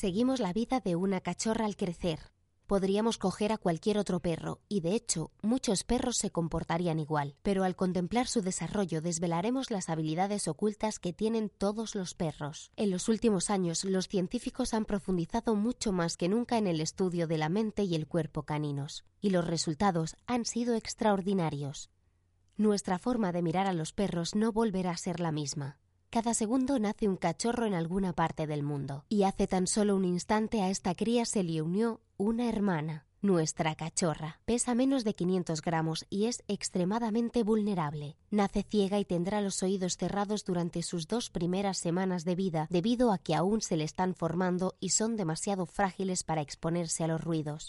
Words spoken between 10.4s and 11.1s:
ocultas